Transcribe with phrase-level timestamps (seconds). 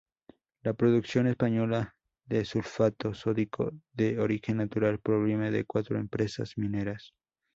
[0.63, 1.93] La producción española
[2.25, 7.13] de sulfato sódico de origen natural proviene de cuatro empresas mineras.